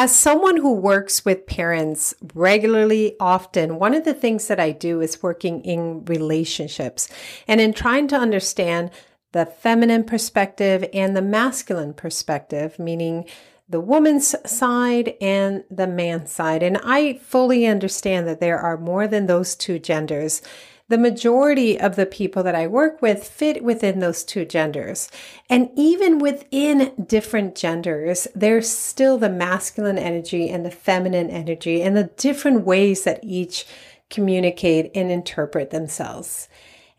[0.00, 5.00] As someone who works with parents regularly, often, one of the things that I do
[5.00, 7.08] is working in relationships
[7.48, 8.92] and in trying to understand
[9.32, 13.24] the feminine perspective and the masculine perspective, meaning
[13.68, 16.62] the woman's side and the man's side.
[16.62, 20.42] And I fully understand that there are more than those two genders
[20.88, 25.10] the majority of the people that I work with fit within those two genders.
[25.50, 31.96] And even within different genders, there's still the masculine energy and the feminine energy and
[31.96, 33.66] the different ways that each
[34.08, 36.48] communicate and interpret themselves.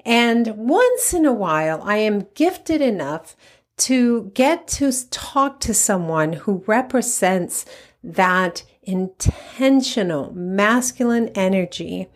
[0.06, 3.36] And once in a while, I am gifted enough
[3.78, 7.66] to get to talk to someone who represents
[8.04, 12.08] that intentional masculine energy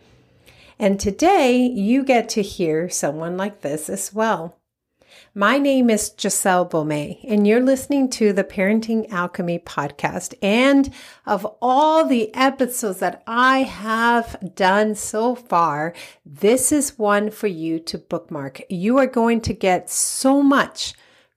[0.78, 4.58] and today you get to hear someone like this as well.
[5.36, 10.34] My name is Giselle Beaumais, and you're listening to the Parenting Alchemy podcast.
[10.42, 10.92] And
[11.26, 15.92] of all the episodes that I have done so far,
[16.24, 18.62] this is one for you to bookmark.
[18.68, 20.94] You are going to get so much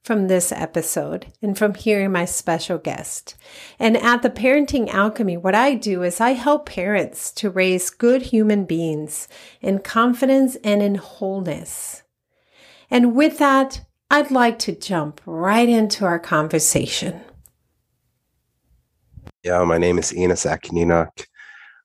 [0.08, 3.36] from this episode and from hearing my special guest.
[3.78, 8.22] And at the Parenting Alchemy, what I do is I help parents to raise good
[8.22, 9.28] human beings
[9.60, 12.04] in confidence and in wholeness.
[12.90, 17.20] And with that, I'd like to jump right into our conversation.
[19.44, 21.26] Yeah, my name is Enos Akininok.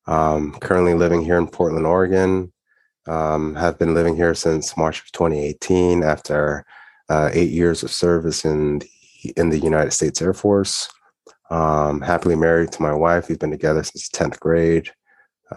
[0.06, 2.52] Um, currently living here in Portland, Oregon.
[3.08, 6.64] Um, have been living here since March of 2018 after
[7.12, 8.88] uh, eight years of service in the,
[9.36, 10.88] in the United States Air Force.
[11.50, 13.28] Um, happily married to my wife.
[13.28, 14.90] We've been together since 10th grade.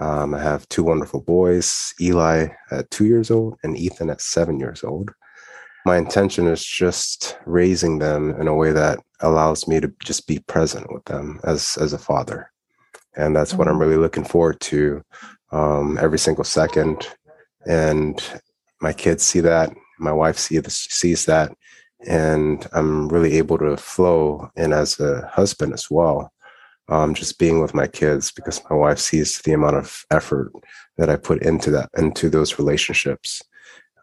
[0.02, 4.59] Um, I have two wonderful boys, Eli at two years old and Ethan at seven
[4.59, 5.12] years old.
[5.86, 10.40] My intention is just raising them in a way that allows me to just be
[10.40, 12.52] present with them as, as a father.
[13.16, 13.59] And that's mm-hmm.
[13.59, 13.84] what I'm mm-hmm.
[13.84, 15.02] really looking forward to
[15.53, 17.08] um, every single second.
[17.66, 18.22] And
[18.81, 21.51] my kids see that my wife see this, sees that,
[22.07, 26.31] and I'm really able to flow in as a husband as well.
[26.88, 30.51] Um, just being with my kids because my wife sees the amount of effort
[30.97, 33.41] that I put into that into those relationships.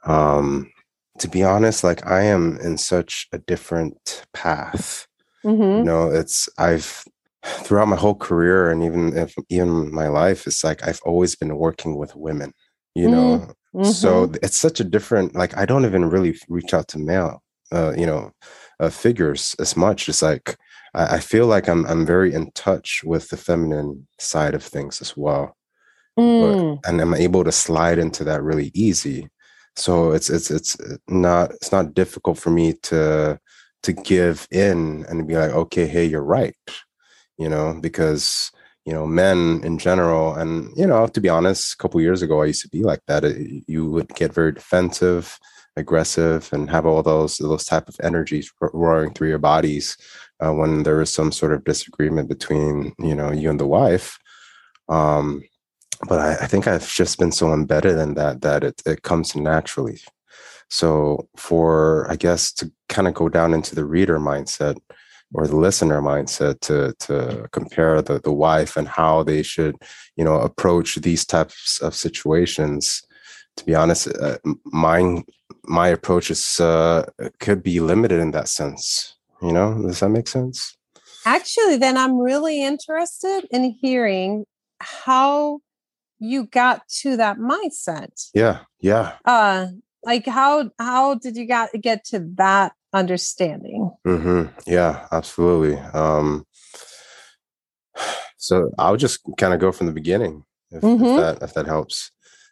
[0.05, 0.73] Um,
[1.19, 5.07] to be honest, like I am in such a different path.
[5.45, 5.79] Mm-hmm.
[5.79, 7.05] You know, it's I've
[7.45, 11.57] throughout my whole career and even if even my life, it's like I've always been
[11.57, 12.53] working with women.
[12.95, 13.55] You know, mm.
[13.75, 13.91] Mm-hmm.
[13.91, 17.95] So it's such a different, like, I don't even really reach out to male, uh,
[17.97, 18.33] you know,
[18.81, 20.09] uh, figures as much.
[20.09, 20.57] It's like,
[20.95, 25.01] I, I, feel like I'm, I'm very in touch with the feminine side of things
[25.01, 25.57] as well.
[26.19, 26.81] Mm.
[26.83, 29.29] But, and I'm able to slide into that really easy.
[29.77, 30.77] So it's, it's, it's
[31.09, 33.41] not, it's not difficult for me to,
[33.85, 36.55] to give in and be like, okay, hey, you're right.
[37.39, 38.53] You know, because
[38.85, 40.35] you know men in general.
[40.35, 43.01] And you know to be honest a couple years ago i used to be like
[43.07, 43.25] that.
[43.25, 45.39] It, you would get very defensive
[45.77, 49.97] aggressive and have all those those type of energies roaring through your bodies
[50.41, 54.19] uh, when there is some sort of disagreement between you know you and the wife.
[54.89, 55.43] Um
[56.09, 59.37] but I, I think i've just been so embedded in that that it, it comes
[59.37, 60.01] naturally.
[60.69, 64.77] So for i guess to kind of go down into the reader mindset
[65.35, 69.77] or the listener mindset to to compare the the wife and how they should
[70.17, 73.03] you know approach these types of situations.
[73.57, 75.23] To be honest uh, my
[75.65, 77.05] my approach is uh,
[77.39, 79.83] could be limited in that sense you know?
[79.83, 80.77] Does that make sense?
[81.25, 84.45] Actually then i'm really interested in hearing
[84.81, 85.61] how
[86.19, 88.31] you got to that mindset.
[88.35, 89.13] Yeah yeah.
[89.25, 89.67] Uh
[90.05, 93.91] like how how did you got get to that understanding.
[94.07, 94.49] Mm-hmm.
[94.67, 95.79] Yeah, absolutely.
[95.79, 96.47] Um,
[98.37, 101.05] so I'll just kind of go from the beginning, if, mm-hmm.
[101.05, 102.11] if, that if that helps.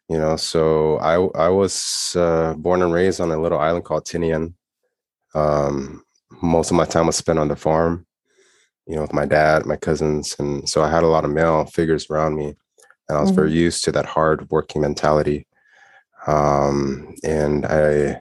[0.08, 1.14] You know, so I
[1.46, 4.54] I was uh, born and raised on a little island called Tinian.
[5.34, 6.02] Um,
[6.42, 8.06] most of my time was spent on the farm,
[8.86, 11.64] you know, with my dad, my cousins, and so I had a lot of male
[11.66, 12.56] figures around me,
[13.08, 13.40] and I was mm-hmm.
[13.40, 15.46] very used to that hard working mentality.
[16.26, 18.20] Um, and I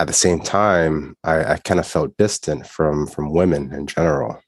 [0.00, 4.40] at the same time, I, I kind of felt distant from from women in general.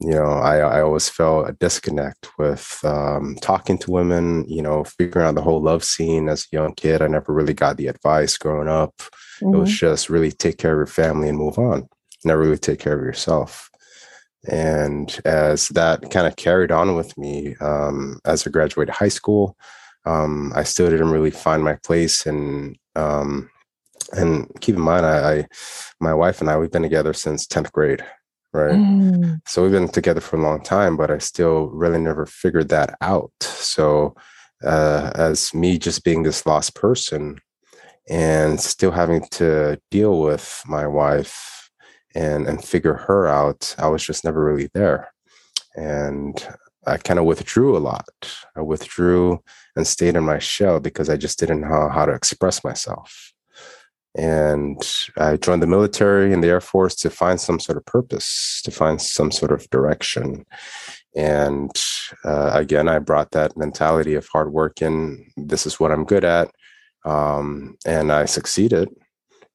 [0.00, 4.46] You know, I, I always felt a disconnect with um, talking to women.
[4.48, 7.02] You know, figuring out the whole love scene as a young kid.
[7.02, 8.94] I never really got the advice growing up.
[9.42, 9.54] Mm-hmm.
[9.54, 9.86] It was mm-hmm.
[9.86, 11.86] just really take care of your family and move on.
[12.24, 13.68] Never really take care of yourself.
[14.50, 19.58] And as that kind of carried on with me um, as I graduated high school,
[20.06, 23.50] um, I still didn't really find my place in um,
[24.12, 25.46] and keep in mind, I, I,
[26.00, 28.04] my wife and I, we've been together since 10th grade.
[28.52, 28.74] right?
[28.74, 29.40] Mm.
[29.46, 32.96] So we've been together for a long time, but I still really never figured that
[33.00, 33.32] out.
[33.40, 34.14] So,
[34.64, 37.38] uh, as me just being this lost person
[38.08, 41.70] and still having to deal with my wife
[42.14, 45.12] and and figure her out, I was just never really there,
[45.76, 46.44] and
[46.86, 48.08] I kind of withdrew a lot.
[48.56, 49.40] I withdrew
[49.76, 53.32] and stayed in my shell because I just didn't know how to express myself.
[54.16, 54.80] And
[55.16, 58.70] I joined the military and the Air Force to find some sort of purpose, to
[58.70, 60.44] find some sort of direction.
[61.14, 61.70] And
[62.24, 65.26] uh, again, I brought that mentality of hard work in.
[65.36, 66.50] This is what I'm good at.
[67.04, 68.88] Um, and I succeeded.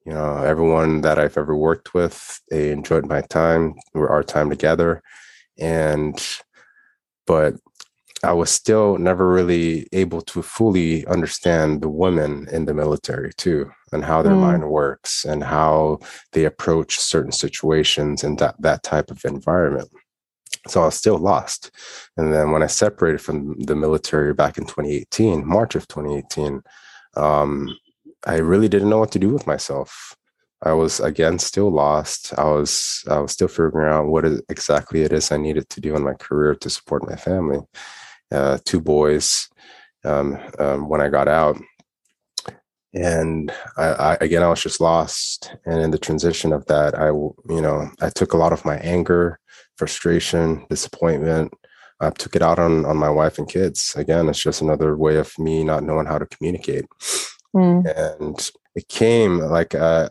[0.06, 5.02] You know, everyone that I've ever worked with, they enjoyed my time, our time together.
[5.58, 6.22] And,
[7.26, 7.56] but
[8.24, 13.70] I was still never really able to fully understand the women in the military too,
[13.92, 14.42] and how their mm.
[14.42, 16.00] mind works and how
[16.32, 19.90] they approach certain situations and that, that type of environment.
[20.70, 21.72] So I was still lost.
[22.16, 26.62] And then when I separated from the military back in 2018, March of 2018,
[27.18, 27.68] um,
[28.26, 30.16] I really didn't know what to do with myself.
[30.62, 32.34] I was again still lost.
[32.38, 35.94] I was I was still figuring out what exactly it is I needed to do
[35.98, 37.60] in my career to support my family
[38.34, 39.48] uh, two boys
[40.04, 41.58] um, um, when I got out.
[42.94, 45.56] And I, I, again, I was just lost.
[45.66, 48.78] And in the transition of that, I, you know, I took a lot of my
[48.78, 49.40] anger,
[49.78, 51.54] frustration, disappointment.
[52.00, 53.94] I took it out on on my wife and kids.
[53.96, 56.86] Again, it's just another way of me not knowing how to communicate.
[57.56, 57.86] Mm.
[57.96, 60.10] And it came like uh,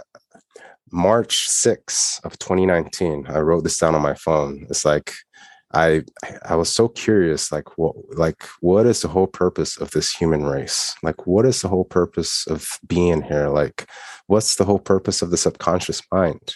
[0.90, 3.26] March 6th of 2019.
[3.28, 4.66] I wrote this down on my phone.
[4.70, 5.12] It's like
[5.74, 6.02] I
[6.44, 10.44] I was so curious, like what like what is the whole purpose of this human
[10.44, 10.94] race?
[11.02, 13.48] Like what is the whole purpose of being here?
[13.48, 13.86] Like
[14.26, 16.54] what's the whole purpose of the subconscious mind?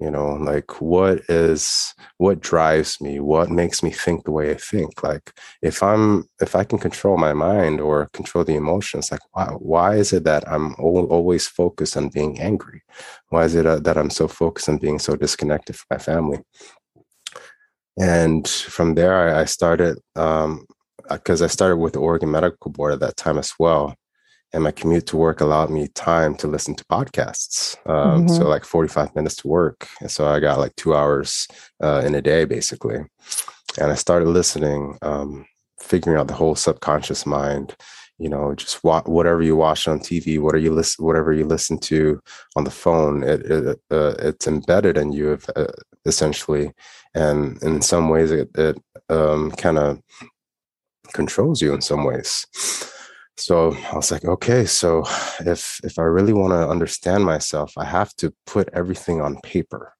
[0.00, 3.20] You know, like what is what drives me?
[3.20, 5.02] What makes me think the way I think?
[5.02, 5.32] Like
[5.62, 9.96] if I'm if I can control my mind or control the emotions, like why why
[9.96, 12.82] is it that I'm always focused on being angry?
[13.28, 16.38] Why is it uh, that I'm so focused on being so disconnected from my family?
[18.00, 20.66] And from there, I, started because um,
[21.28, 23.94] I started with the Oregon Medical Board at that time as well.
[24.52, 27.76] And my commute to work allowed me time to listen to podcasts.
[27.88, 28.34] Um, mm-hmm.
[28.34, 29.86] So, like 45 minutes to work.
[30.00, 31.46] And so I got like two hours
[31.80, 33.04] uh, in a day, basically.
[33.78, 35.46] And I started listening, um,
[35.78, 37.76] figuring out the whole subconscious mind
[38.20, 41.46] you know just wa- whatever you watch on tv what are you listen whatever you
[41.46, 42.20] listen to
[42.54, 45.64] on the phone it, it uh, it's embedded in you uh,
[46.06, 46.72] essentially.
[47.14, 50.00] And in some ways it, it um, kind of
[51.12, 52.46] controls you in some ways.
[53.36, 55.02] So i was like okay so
[55.46, 59.94] if if i really want to understand myself i have to put everything on paper.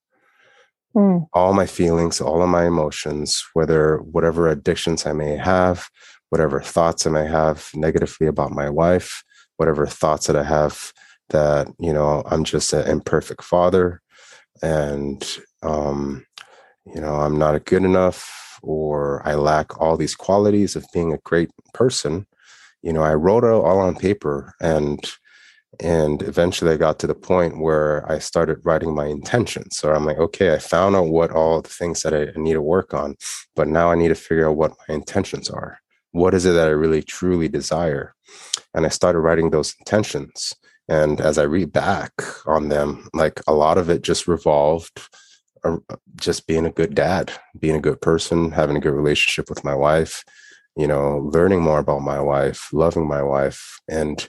[0.94, 1.26] Mm.
[1.32, 5.88] all my feelings all of my emotions whether whatever addictions i may have
[6.31, 9.23] whatever thoughts I may have negatively about my wife,
[9.56, 10.93] whatever thoughts that I have
[11.29, 14.00] that, you know, I'm just an imperfect father
[14.62, 15.23] and,
[15.62, 16.25] um,
[16.87, 21.19] you know, I'm not good enough or I lack all these qualities of being a
[21.25, 22.27] great person.
[22.83, 24.99] You know, I wrote it all on paper and,
[25.79, 29.77] and eventually I got to the point where I started writing my intentions.
[29.77, 32.62] So I'm like, okay, I found out what all the things that I need to
[32.62, 33.17] work on,
[33.55, 35.79] but now I need to figure out what my intentions are
[36.12, 38.14] what is it that I really truly desire?
[38.75, 40.55] And I started writing those intentions.
[40.88, 42.12] And as I read back
[42.47, 45.00] on them, like a lot of it just revolved
[46.17, 49.75] just being a good dad, being a good person, having a good relationship with my
[49.75, 50.25] wife,
[50.76, 53.81] you know, learning more about my wife, loving my wife.
[53.88, 54.29] And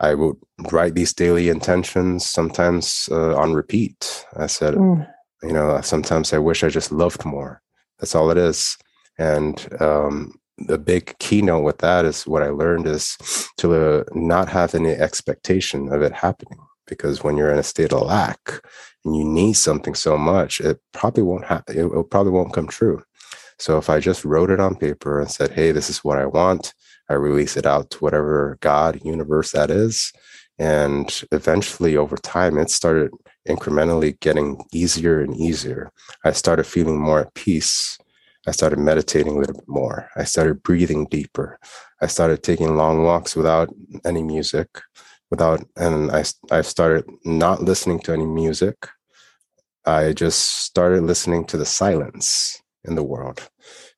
[0.00, 0.36] I would
[0.70, 4.26] write these daily intentions sometimes uh, on repeat.
[4.36, 5.06] I said, mm.
[5.42, 7.60] you know, sometimes I wish I just loved more.
[7.98, 8.76] That's all it is.
[9.18, 13.16] And um, the big keynote with that is what I learned is
[13.58, 16.58] to uh, not have any expectation of it happening.
[16.86, 18.62] Because when you're in a state of lack
[19.08, 21.78] and you need something so much, it probably won't happen.
[21.78, 23.02] It, it probably won't come true.
[23.58, 26.26] So if I just wrote it on paper and said, "Hey, this is what I
[26.26, 26.74] want,"
[27.08, 30.12] I release it out to whatever God, universe that is,
[30.58, 33.10] and eventually, over time, it started
[33.48, 35.90] incrementally getting easier and easier.
[36.24, 37.98] I started feeling more at peace
[38.48, 40.08] I started meditating a little bit more.
[40.16, 41.58] I started breathing deeper.
[42.00, 43.68] I started taking long walks without
[44.06, 44.68] any music,
[45.30, 48.88] without, and I, I started not listening to any music.
[49.84, 53.48] I just started listening to the silence in the world.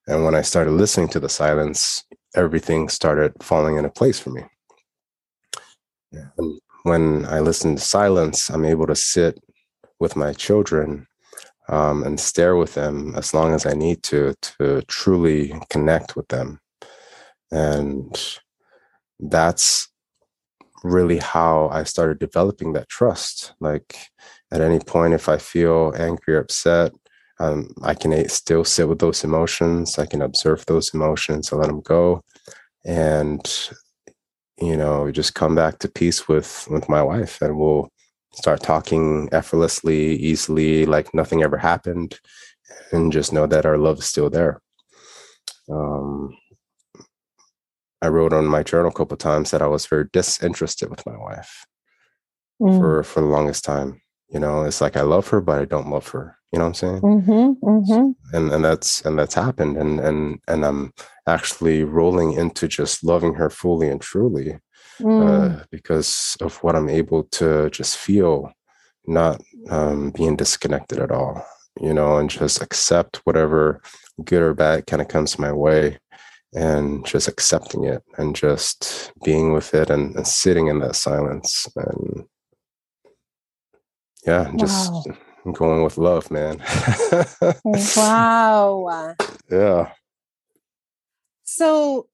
[0.07, 4.45] And when I started listening to the silence, everything started falling into place for me.
[6.13, 9.39] And when I listen to silence, I'm able to sit
[9.99, 11.07] with my children
[11.69, 16.29] um, and stare with them as long as I need to to truly connect with
[16.29, 16.59] them.
[17.53, 18.19] And
[19.21, 19.90] that's
[20.83, 23.55] really how I started developing that trust.
[23.61, 23.97] Like
[24.51, 26.93] at any point, if I feel angry or upset,
[27.39, 29.99] um, I can still sit with those emotions.
[29.99, 32.23] I can observe those emotions and let them go.
[32.85, 33.41] And,
[34.61, 37.89] you know, just come back to peace with, with my wife and we'll
[38.35, 42.19] start talking effortlessly, easily, like nothing ever happened.
[42.93, 44.61] And just know that our love is still there.
[45.71, 46.37] Um,
[48.03, 51.17] I wrote on my journal a couple times that I was very disinterested with my
[51.17, 51.67] wife
[52.61, 52.79] mm.
[52.79, 54.01] for for the longest time.
[54.29, 56.37] You know, it's like I love her, but I don't love her.
[56.53, 57.01] You know what I'm saying?
[57.01, 58.37] Mm-hmm, mm-hmm.
[58.37, 60.93] And and that's and that's happened, and and and I'm
[61.27, 64.59] actually rolling into just loving her fully and truly
[65.01, 65.61] mm.
[65.61, 68.53] uh, because of what I'm able to just feel,
[69.07, 71.45] not um, being disconnected at all.
[71.81, 73.81] You know, and just accept whatever
[74.25, 75.99] good or bad kind of comes my way
[76.53, 81.69] and just accepting it and just being with it and, and sitting in that silence
[81.77, 82.25] and
[84.27, 85.05] yeah just wow.
[85.53, 86.61] going with love man
[87.97, 89.15] wow
[89.51, 89.93] yeah
[91.45, 92.09] so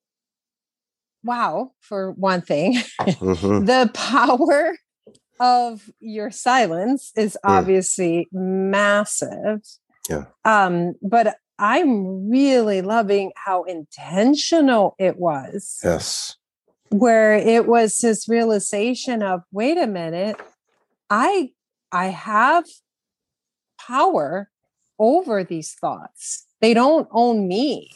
[1.25, 3.65] wow for one thing mm-hmm.
[3.65, 4.77] the power
[5.41, 7.51] of your silence is mm.
[7.51, 8.71] obviously mm.
[8.71, 9.61] massive
[10.09, 15.81] yeah um but I'm really loving how intentional it was.
[15.83, 16.37] Yes.
[16.91, 20.41] Where it was this realization of wait a minute,
[21.11, 21.51] I
[21.91, 22.65] I have
[23.81, 24.51] power
[24.99, 26.47] over these thoughts.
[26.61, 27.91] They don't own me.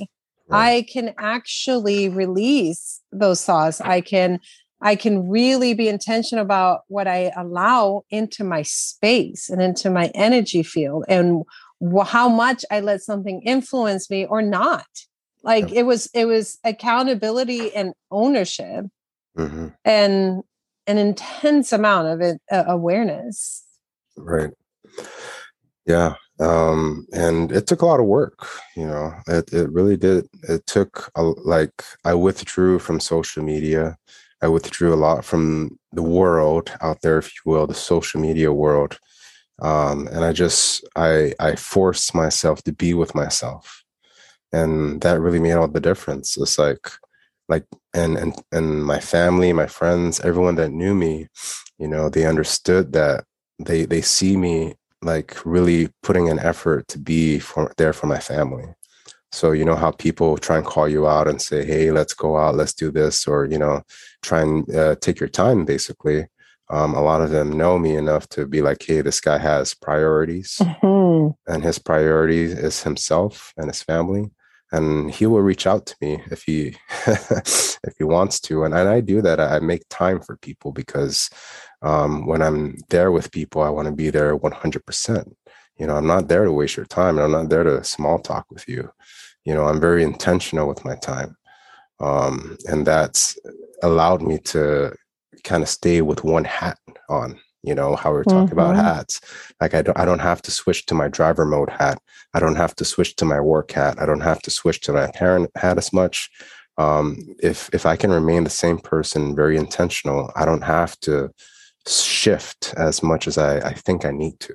[0.48, 0.76] Right.
[0.76, 3.80] I can actually release those thoughts.
[3.80, 4.40] I can
[4.82, 10.10] I can really be intentional about what I allow into my space and into my
[10.14, 11.42] energy field and
[12.06, 14.86] how much I let something influence me or not.
[15.42, 18.86] Like it was, it was accountability and ownership,
[19.36, 19.68] mm-hmm.
[19.84, 20.42] and
[20.86, 23.64] an intense amount of it, uh, awareness.
[24.16, 24.50] Right.
[25.86, 26.14] Yeah.
[26.38, 28.46] Um, and it took a lot of work,
[28.76, 30.26] you know, it, it really did.
[30.48, 33.98] It took a, like, I withdrew from social media.
[34.42, 38.52] I withdrew a lot from the world out there, if you will, the social media
[38.52, 38.98] world
[39.62, 43.84] um, and i just i i forced myself to be with myself
[44.52, 46.36] and that really made all the difference.
[46.36, 46.90] It's like
[47.48, 51.26] like and and and my family my friends everyone that knew me
[51.78, 53.24] you know they understood that
[53.58, 58.20] they they see me like really putting an effort to be for there for my
[58.20, 58.66] family
[59.32, 62.36] so you know how people try and call you out and say hey let's go
[62.36, 63.82] out let's do this or you know
[64.22, 66.26] try and uh, take your time basically
[66.70, 69.74] um, a lot of them know me enough to be like, hey, this guy has
[69.74, 71.52] priorities, mm-hmm.
[71.52, 74.30] and his priority is himself and his family,
[74.70, 76.76] and he will reach out to me if he
[77.08, 79.40] if he wants to, and, and I do that.
[79.40, 81.28] I make time for people because
[81.82, 84.82] um, when I'm there with people, I want to be there 100.
[85.80, 88.18] You know, I'm not there to waste your time, and I'm not there to small
[88.18, 88.90] talk with you.
[89.46, 91.36] You know, I'm very intentional with my time,
[92.00, 93.38] um, and that's
[93.82, 94.94] allowed me to
[95.42, 98.58] kind of stay with one hat on you know how we are talking mm-hmm.
[98.58, 99.22] about hats.
[99.58, 101.98] Like I don't, I don't have to switch to my driver mode hat.
[102.34, 103.98] I don't have to switch to my work hat.
[103.98, 106.28] I don't have to switch to my parent hat as much.
[106.76, 111.30] Um, if if i can remain the same person very intentional i don't have to
[111.86, 114.54] shift as much as i, I think i need to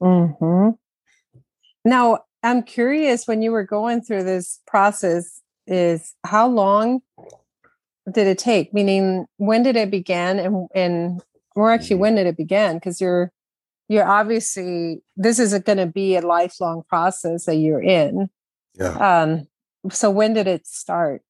[0.00, 0.70] mm-hmm.
[1.84, 7.02] now i'm curious when you were going through this process is how long
[8.12, 8.72] did it take?
[8.72, 11.22] Meaning, when did it begin, and and
[11.54, 12.76] or actually, when did it begin?
[12.76, 13.32] Because you're
[13.88, 18.28] you're obviously this is going to be a lifelong process that you're in.
[18.74, 19.22] Yeah.
[19.22, 19.46] Um.
[19.90, 21.22] So when did it start?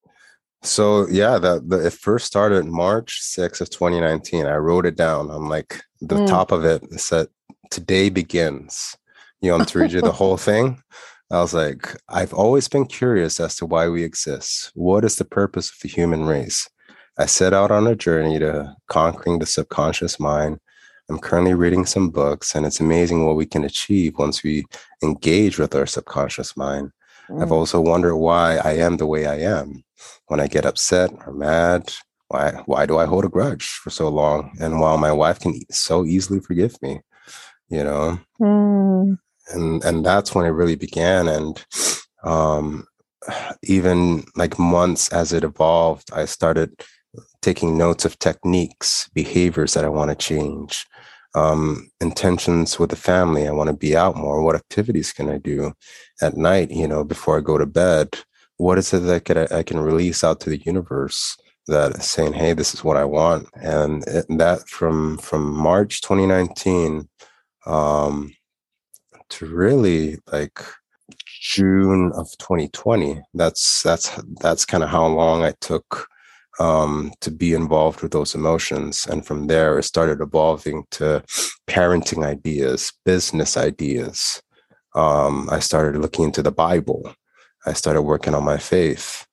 [0.63, 4.47] So yeah, that it first started March 6th of 2019.
[4.47, 5.31] I wrote it down.
[5.31, 6.27] I'm like the mm.
[6.27, 7.29] top of it and said
[7.71, 8.97] today begins.
[9.41, 10.83] You know, to read you the whole thing.
[11.31, 14.71] I was like, I've always been curious as to why we exist.
[14.75, 16.69] What is the purpose of the human race?
[17.19, 20.59] I set out on a journey to conquering the subconscious mind.
[21.11, 24.65] I'm currently reading some books, and it's amazing what we can achieve once we
[25.03, 26.93] engage with our subconscious mind.
[27.29, 27.43] Mm.
[27.43, 29.85] I've also wondered why I am the way I am.
[30.27, 31.93] When I get upset or mad,
[32.29, 34.53] why why do I hold a grudge for so long?
[34.61, 37.01] And while my wife can so easily forgive me,
[37.69, 38.19] you know.
[38.41, 39.19] Mm
[39.51, 41.65] and and that's when it really began and
[42.25, 42.85] um
[43.63, 46.71] even like months as it evolved i started
[47.43, 50.87] taking notes of techniques behaviors that i want to change
[51.35, 53.47] um, intentions with the family.
[53.47, 54.43] I want to be out more.
[54.43, 55.75] What activities can I do
[56.23, 56.71] at night?
[56.71, 58.19] You know, before I go to bed.
[58.57, 61.37] What is it that I, I can release out to the universe?
[61.67, 67.07] That saying, "Hey, this is what I want," and it, that from from March 2019
[67.69, 68.33] um,
[69.31, 70.61] to really like
[71.41, 73.23] June of 2020.
[73.35, 74.11] That's that's
[74.41, 76.09] that's kind of how long I took
[76.59, 79.07] um, to be involved with those emotions.
[79.07, 81.23] And from there, it started evolving to
[81.69, 84.43] parenting ideas, business ideas.
[84.95, 87.15] Um, I started looking into the Bible.
[87.67, 89.27] I started working on my faith.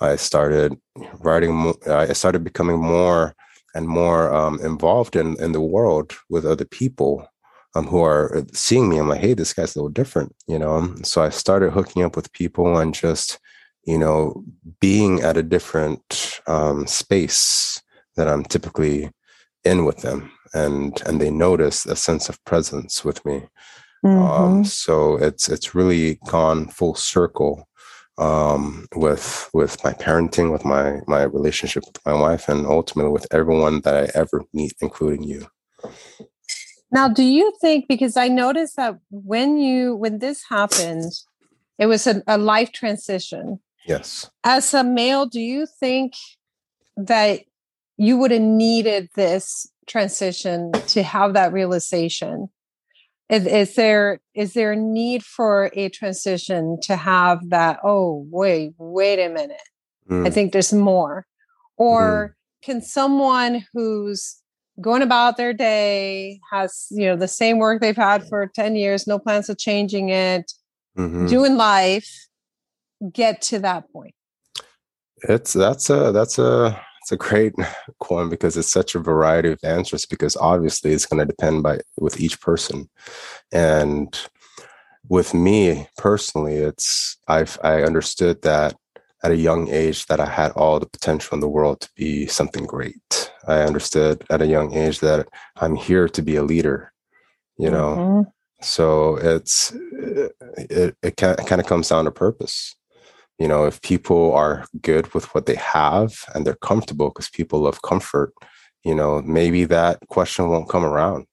[0.00, 0.76] I started
[1.20, 1.74] writing.
[1.86, 3.34] I started becoming more
[3.74, 7.26] and more um, involved in in the world with other people
[7.74, 8.98] um, who are seeing me.
[8.98, 10.94] I'm like, hey, this guy's a little different, you know.
[11.02, 13.38] So I started hooking up with people and just
[13.84, 14.44] you know,
[14.80, 17.80] being at a different um, space
[18.16, 19.10] that I'm typically
[19.64, 23.48] in with them, and and they notice a sense of presence with me.
[24.04, 24.42] Um, mm-hmm.
[24.42, 27.68] Um, so it's it's really gone full circle
[28.18, 33.26] um, with with my parenting, with my my relationship with my wife, and ultimately with
[33.32, 35.46] everyone that I ever meet, including you.
[36.92, 41.12] Now, do you think because I noticed that when you when this happened,
[41.78, 44.30] it was a, a life transition Yes.
[44.44, 46.14] As a male, do you think
[46.96, 47.40] that
[47.96, 52.48] you would have needed this transition to have that realization?
[53.28, 57.80] Is, is, there is there a need for a transition to have that?
[57.82, 59.56] Oh, wait, wait a minute.
[60.08, 60.26] Mm.
[60.26, 61.26] I think there's more.
[61.76, 62.64] Or mm.
[62.64, 64.41] can someone who's
[64.80, 69.06] going about their day has you know the same work they've had for 10 years
[69.06, 70.50] no plans of changing it
[70.96, 71.26] mm-hmm.
[71.26, 72.08] doing life
[73.10, 74.14] get to that point?
[75.28, 77.54] It's that's a that's a it's a great
[78.08, 81.80] one because it's such a variety of answers because obviously it's going to depend by
[81.98, 82.88] with each person
[83.52, 84.28] and
[85.08, 88.76] with me personally it's i've i understood that
[89.24, 92.24] at a young age that i had all the potential in the world to be
[92.26, 96.92] something great i understood at a young age that i'm here to be a leader
[97.58, 97.96] you know?
[97.96, 98.30] Mm-hmm.
[98.60, 99.72] so it's
[100.56, 102.74] it, it kind of comes down to purpose.
[103.38, 107.60] You know if people are good with what they have and they're comfortable because people
[107.60, 108.32] love comfort
[108.84, 111.26] you know maybe that question won't come around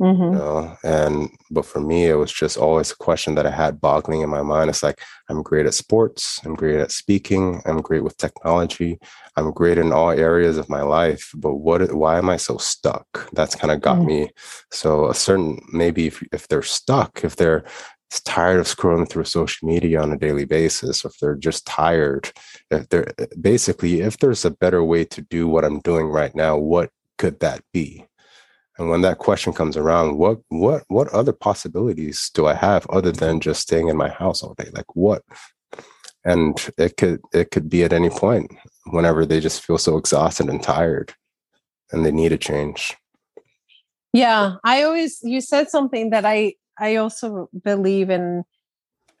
[0.00, 0.22] mm-hmm.
[0.22, 3.80] you know and but for me it was just always a question that i had
[3.80, 7.80] boggling in my mind it's like i'm great at sports i'm great at speaking i'm
[7.80, 8.98] great with technology
[9.36, 13.28] i'm great in all areas of my life but what why am i so stuck
[13.32, 14.06] that's kind of got mm-hmm.
[14.06, 14.30] me
[14.70, 17.64] so a certain maybe if, if they're stuck if they're
[18.24, 22.30] tired of scrolling through social media on a daily basis, or if they're just tired,
[22.70, 26.56] if they're basically, if there's a better way to do what I'm doing right now,
[26.56, 28.04] what could that be?
[28.78, 33.12] And when that question comes around, what what what other possibilities do I have other
[33.12, 34.70] than just staying in my house all day?
[34.72, 35.22] Like what?
[36.24, 38.52] And it could it could be at any point,
[38.86, 41.14] whenever they just feel so exhausted and tired,
[41.90, 42.96] and they need a change.
[44.12, 48.44] Yeah, I always you said something that I I also believe in,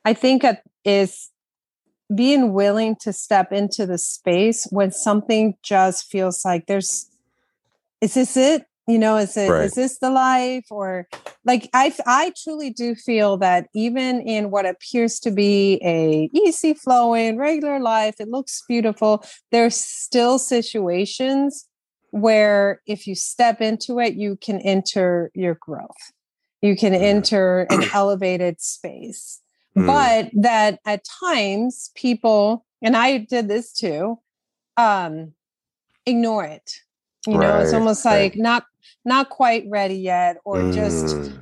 [0.04, 1.30] I think it is
[2.14, 7.10] being willing to step into the space when something just feels like there's,
[8.00, 8.66] is this it?
[8.88, 9.64] You know, is it right.
[9.64, 11.08] is this the life or
[11.44, 16.74] like I I truly do feel that even in what appears to be a easy
[16.74, 19.24] flowing regular life, it looks beautiful.
[19.50, 21.66] There's still situations
[22.10, 26.12] where if you step into it, you can enter your growth
[26.62, 29.40] you can enter an elevated space.
[29.76, 29.86] Mm.
[29.86, 34.18] But that at times people, and I did this too,
[34.76, 35.32] um,
[36.04, 36.72] ignore it.
[37.26, 38.38] You right, know, it's almost like right.
[38.38, 38.64] not
[39.06, 40.74] not quite ready yet, or mm.
[40.74, 41.32] just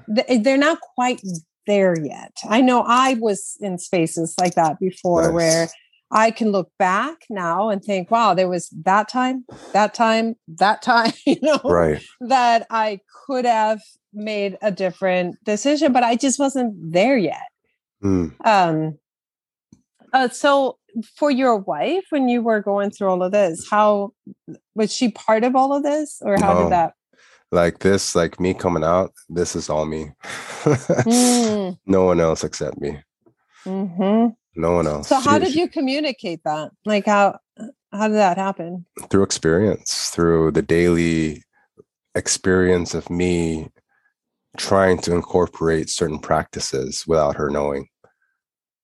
[0.44, 1.20] they're not quite
[1.66, 2.36] there yet.
[2.48, 5.32] I know I was in spaces like that before nice.
[5.32, 5.68] where
[6.10, 10.82] I can look back now and think, wow, there was that time, that time, that
[10.82, 12.02] time, you know, right.
[12.20, 13.80] that I could have
[14.12, 17.48] made a different decision, but I just wasn't there yet.
[18.02, 18.34] Mm.
[18.46, 18.98] Um,
[20.12, 20.78] uh, so
[21.16, 24.12] for your wife, when you were going through all of this, how
[24.74, 26.62] was she part of all of this, or how no.
[26.62, 26.94] did that?
[27.54, 30.10] Like this, like me coming out, this is all me.
[30.64, 31.78] mm.
[31.86, 33.00] No one else except me.
[33.64, 34.30] Mm-hmm.
[34.56, 35.08] No one else.
[35.08, 36.72] So how did you communicate that?
[36.84, 37.38] Like how
[37.92, 38.84] how did that happen?
[39.08, 41.44] Through experience, through the daily
[42.16, 43.68] experience of me
[44.56, 47.86] trying to incorporate certain practices without her knowing.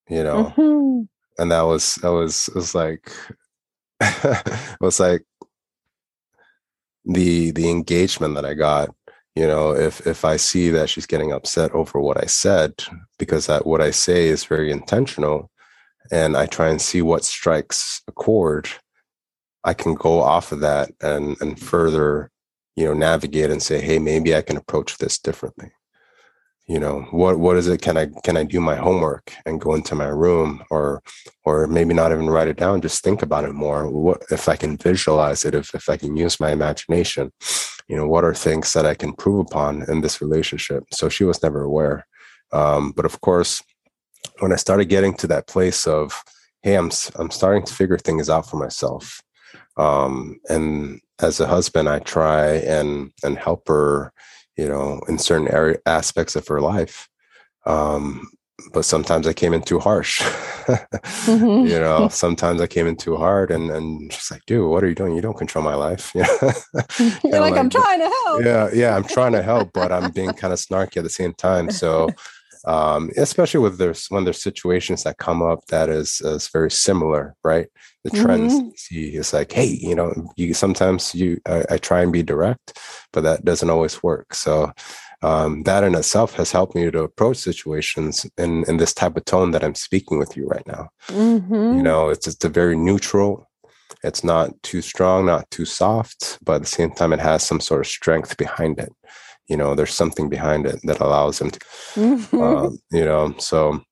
[0.09, 0.55] You know.
[0.57, 1.43] Mm-hmm.
[1.43, 3.11] And that was that was it was like
[4.01, 5.25] it was like
[7.13, 8.91] the the engagement that I got
[9.35, 12.73] you know if if i see that she's getting upset over what i said
[13.19, 15.51] because that what i say is very intentional
[16.11, 18.69] and i try and see what strikes a chord
[19.65, 22.31] i can go off of that and and further
[22.77, 25.71] you know navigate and say hey maybe i can approach this differently
[26.71, 27.83] you know what what is it?
[27.83, 30.63] Can i can i do my homework and go into my room?
[30.71, 31.03] Or
[31.45, 33.91] or maybe not even write it down just think about it more.
[33.91, 35.53] What if i can visualize it?
[35.57, 37.33] If, if i can use my imagination?
[37.89, 40.85] You know what are things that i can prove upon in this relationship?
[40.93, 42.07] So she was never aware.
[42.53, 43.61] Um, but of course
[44.39, 46.23] when i started getting to that place of
[46.63, 49.23] hey i'm i'm starting to figure things out for myself
[49.77, 52.45] um, and as a husband i try
[52.79, 54.13] and and help her
[54.57, 57.09] you know, in certain area aspects of her life.
[57.67, 58.29] Um,
[58.73, 60.21] but sometimes I came in too harsh.
[60.67, 61.67] mm-hmm.
[61.67, 64.89] You know, sometimes I came in too hard and and she's like, dude, what are
[64.89, 65.15] you doing?
[65.15, 66.13] You don't control my life.
[66.15, 66.27] You're
[67.25, 68.45] like, like, I'm trying to help.
[68.45, 71.33] Yeah, yeah, I'm trying to help, but I'm being kind of snarky at the same
[71.35, 71.71] time.
[71.71, 72.11] So
[72.67, 77.35] um, especially with there's when there's situations that come up that is is very similar,
[77.43, 77.69] right?
[78.05, 78.69] The trends mm-hmm.
[78.77, 82.79] see is like, hey, you know, you sometimes you I, I, try and be direct,
[83.13, 84.33] but that doesn't always work.
[84.33, 84.73] So
[85.23, 89.27] um, that in itself has helped me to approach situations in in this type of
[89.27, 90.89] tone that I'm speaking with you right now.
[91.09, 91.77] Mm-hmm.
[91.77, 93.47] You know, it's it's a very neutral.
[94.03, 97.61] It's not too strong, not too soft, but at the same time, it has some
[97.61, 98.93] sort of strength behind it
[99.51, 101.59] you know there's something behind it that allows him to
[101.95, 102.41] mm-hmm.
[102.41, 103.83] um, you know so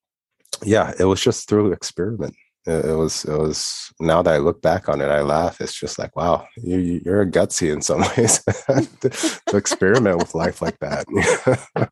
[0.62, 2.34] yeah it was just through experiment
[2.66, 5.98] it, was it was now that i look back on it i laugh it's just
[5.98, 8.42] like wow you, you're a gutsy in some ways
[9.00, 11.06] to, to experiment with life like that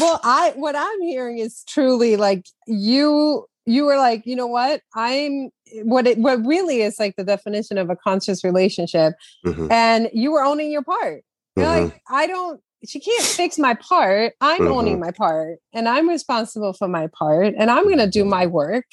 [0.00, 4.80] well i what i'm hearing is truly like you you were like you know what
[4.94, 5.50] i'm
[5.82, 9.70] what it what really is like the definition of a conscious relationship mm-hmm.
[9.70, 11.22] and you were owning your part
[11.56, 11.84] you're mm-hmm.
[11.84, 14.34] like i don't she can't fix my part.
[14.40, 14.72] I'm mm-hmm.
[14.72, 18.46] owning my part and I'm responsible for my part and I'm going to do my
[18.46, 18.84] work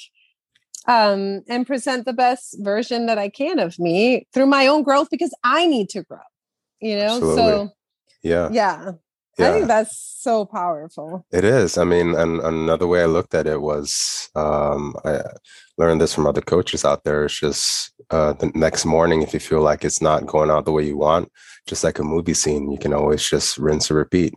[0.87, 5.09] um, and present the best version that I can of me through my own growth
[5.09, 6.19] because I need to grow,
[6.79, 7.15] you know?
[7.15, 7.35] Absolutely.
[7.35, 7.69] So,
[8.23, 8.49] yeah.
[8.51, 8.91] Yeah.
[9.37, 9.49] Yeah.
[9.49, 11.25] I think that's so powerful.
[11.31, 11.77] It is.
[11.77, 15.21] I mean, and another way I looked at it was um, I
[15.77, 17.25] learned this from other coaches out there.
[17.25, 20.71] It's just uh, the next morning, if you feel like it's not going out the
[20.71, 21.29] way you want,
[21.67, 24.33] just like a movie scene, you can always just rinse and repeat.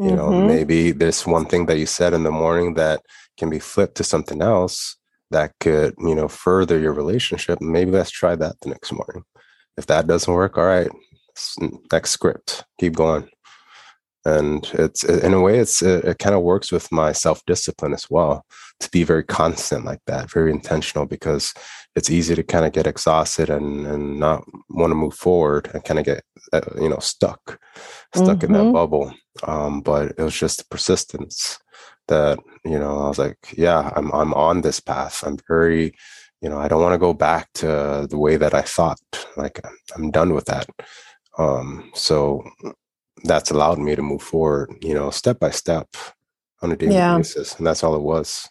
[0.00, 0.16] You mm-hmm.
[0.16, 3.02] know, maybe there's one thing that you said in the morning that
[3.38, 4.96] can be flipped to something else
[5.34, 7.60] that could, you know, further your relationship.
[7.60, 9.24] Maybe let's try that the next morning.
[9.76, 10.90] If that doesn't work, all right,
[11.92, 13.28] next script, keep going
[14.24, 18.06] and it's in a way it's it, it kind of works with my self-discipline as
[18.08, 18.44] well
[18.80, 21.52] to be very constant like that very intentional because
[21.94, 25.84] it's easy to kind of get exhausted and and not want to move forward and
[25.84, 27.58] kind of get uh, you know stuck
[28.14, 28.46] stuck mm-hmm.
[28.46, 28.72] in that mm-hmm.
[28.72, 31.58] bubble um, but it was just the persistence
[32.08, 35.94] that you know i was like yeah i'm i'm on this path i'm very
[36.40, 39.00] you know i don't want to go back to the way that i thought
[39.36, 39.60] like
[39.96, 40.66] i'm done with that
[41.38, 42.44] um so
[43.24, 45.88] that's allowed me to move forward, you know, step by step
[46.62, 47.16] on a daily yeah.
[47.16, 47.56] basis.
[47.56, 48.48] And that's all it was.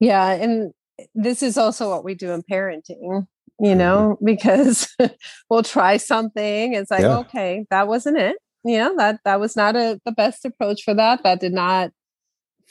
[0.00, 0.32] Yeah.
[0.32, 0.72] And
[1.14, 3.26] this is also what we do in parenting, you
[3.60, 3.78] mm-hmm.
[3.78, 4.94] know, because
[5.50, 6.74] we'll try something.
[6.74, 7.18] It's like, yeah.
[7.18, 8.36] okay, that wasn't it.
[8.64, 11.22] You know, that that was not a the best approach for that.
[11.22, 11.90] That did not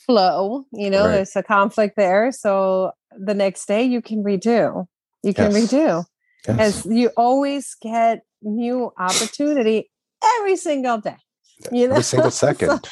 [0.06, 0.66] flow.
[0.72, 1.12] You know, right.
[1.12, 2.32] there's a conflict there.
[2.32, 4.86] So the next day you can redo.
[5.24, 5.72] You can yes.
[5.72, 6.06] redo.
[6.48, 6.60] Yes.
[6.60, 9.90] As you always get new opportunity
[10.38, 11.16] every single day
[11.72, 11.94] you know?
[11.94, 12.90] every single second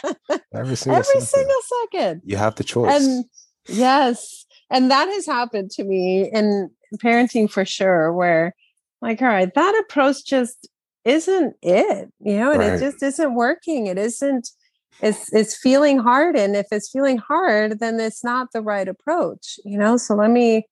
[0.54, 1.21] every single every second.
[1.21, 3.26] single second you have the choice and
[3.67, 8.54] yes and that has happened to me in parenting for sure where
[9.02, 10.67] like all right that approach just
[11.06, 12.74] isn't it you know and right.
[12.74, 14.50] it just isn't working it isn't
[14.99, 19.60] it's it's feeling hard and if it's feeling hard then it's not the right approach
[19.65, 20.65] you know so let me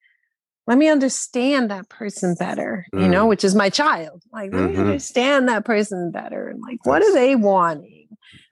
[0.69, 3.01] let me understand that person better, mm.
[3.01, 3.29] you know, mm.
[3.29, 4.21] which is my child.
[4.31, 4.73] Like, let mm-hmm.
[4.73, 6.47] me understand that person better.
[6.47, 8.07] And like, what are they wanting?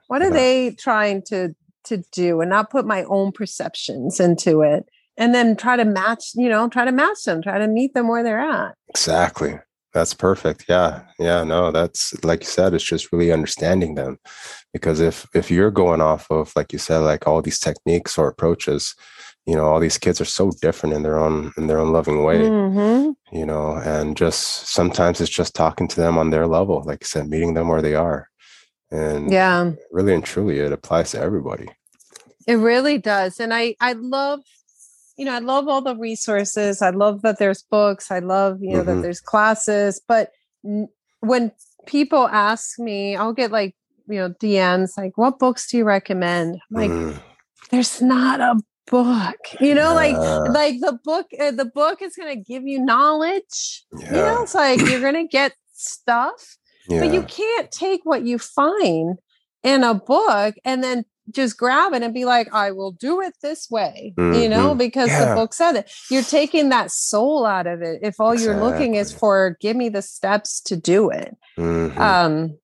[0.08, 0.34] What are yeah.
[0.34, 2.42] they trying to to do?
[2.42, 4.86] And not put my own perceptions into it.
[5.16, 8.08] And then try to match, you know, try to match them, try to meet them
[8.08, 8.74] where they're at.
[8.90, 9.60] Exactly.
[9.98, 10.66] That's perfect.
[10.70, 11.02] Yeah.
[11.18, 11.44] Yeah.
[11.44, 14.20] No, that's like you said, it's just really understanding them.
[14.72, 18.28] Because if if you're going off of, like you said, like all these techniques or
[18.28, 18.94] approaches,
[19.48, 22.24] you know all these kids are so different in their own in their own loving
[22.24, 23.36] way mm-hmm.
[23.36, 27.06] you know and just sometimes it's just talking to them on their level like i
[27.06, 28.28] said meeting them where they are
[28.92, 31.68] and yeah really and truly it applies to everybody
[32.46, 34.42] it really does and i i love
[35.18, 38.72] you know i love all the resources i love that there's books i love you
[38.72, 38.96] know mm-hmm.
[38.96, 40.32] that there's classes but
[41.22, 41.52] when
[41.86, 43.76] people ask me i'll get like
[44.08, 47.22] you know DMs like, "What books do you recommend?" I'm like, Mm,
[47.72, 48.56] there's not a
[48.90, 50.40] book, you know, like Yeah.
[50.50, 51.28] like the book.
[51.40, 53.86] Uh, the book is going to give you knowledge.
[53.92, 58.24] You know, it's like you're going to get stuff, yeah, but you can't take what
[58.24, 59.18] you find
[59.64, 63.34] in a book and then just grab it and be like, I will do it
[63.42, 64.78] this way, you know, Mhm.
[64.78, 65.92] because the book said it.
[66.10, 68.00] You're taking that soul out of it.
[68.02, 71.36] If all you're looking is for give me the steps to do it.
[71.58, 71.98] mhm.
[71.98, 72.58] Um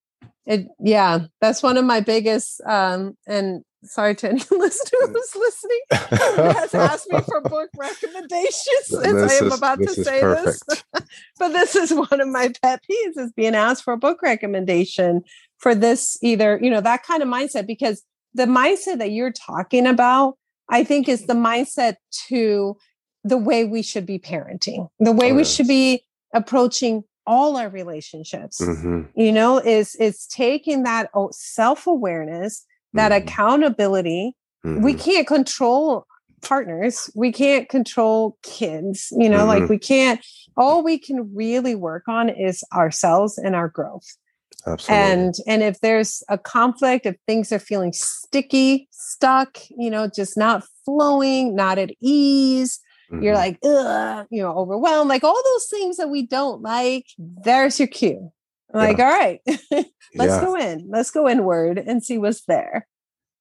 [0.46, 5.80] it yeah, that's one of my biggest um and sorry to any listener who's listening
[5.92, 10.62] has asked me for book recommendations as I am is- about to say this.
[11.40, 15.22] but this is one of my pet peeves is being asked for a book recommendation
[15.58, 19.86] for this either, you know, that kind of mindset because the mindset that you're talking
[19.88, 20.38] about,
[20.70, 21.96] I think is the mindset
[22.30, 22.78] to
[23.24, 25.54] the way we should be parenting, the way Oh, we yes.
[25.54, 28.60] should be approaching all our relationships.
[28.60, 33.18] Mhm, You know, is is taking that self-awareness, that Mhm.
[33.24, 34.36] accountability.
[34.64, 35.00] We mhm.
[35.00, 36.06] can't control
[36.42, 37.10] partners.
[37.16, 39.14] We can't control kids.
[39.18, 39.70] You know, like Mhm.
[39.70, 40.26] we can't
[40.58, 44.18] all we can really work on is ourselves and our growth
[44.66, 45.06] Absolutely.
[45.06, 50.38] and and if there's a conflict if things are feeling sticky stuck you know just
[50.38, 52.80] not flowing not at ease
[53.12, 53.36] you're Mhm.
[53.36, 57.88] like Ugh, you know overwhelmed like all those things that we don't like there's your
[57.88, 58.32] cue.
[58.74, 59.40] Like all right
[59.72, 60.88] let's yeah, go in.
[60.90, 62.88] Let's go inward and see what's there.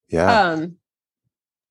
[0.08, 0.76] Yeah, um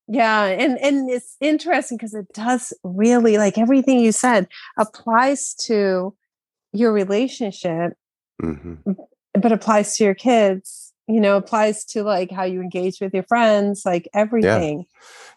[0.08, 6.14] yeah and and it's interesting because it does really like everything you said applies to
[6.72, 7.92] your relationship
[8.42, 8.78] mhm,
[9.34, 13.24] but applies to your kids you know applies to like how you engage with your
[13.24, 14.86] friends like everything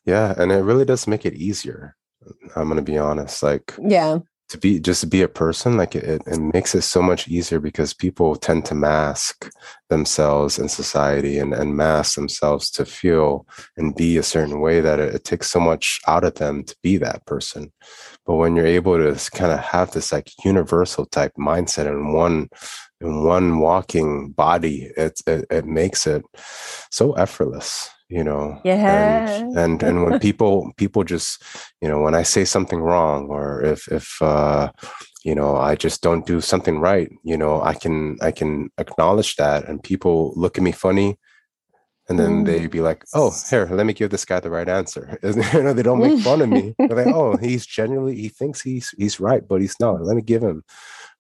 [0.05, 1.95] yeah, and it really does make it easier.
[2.55, 3.43] I'm gonna be honest.
[3.43, 7.01] Like yeah to be just to be a person like it, it makes it so
[7.01, 9.49] much easier because people tend to mask
[9.89, 14.99] themselves in society and, and mask themselves to feel and be a certain way that
[14.99, 17.71] it, it takes so much out of them to be that person
[18.27, 22.47] but when you're able to kind of have this like universal type mindset in one
[23.01, 26.23] in one walking body it, it it makes it
[26.91, 28.95] so effortless you know Yeah.
[29.49, 31.41] and and, and when people people just
[31.81, 34.71] you know when i say something wrong or if if uh
[35.23, 39.35] you know i just don't do something right you know i can i can acknowledge
[39.35, 41.17] that and people look at me funny
[42.07, 42.45] and then Mm.
[42.45, 45.73] they be like oh here let me give this guy the right answer you know
[45.73, 49.19] they don't make fun of me they're like oh he's genuinely he thinks he's he's
[49.19, 50.63] right but he's not let me give him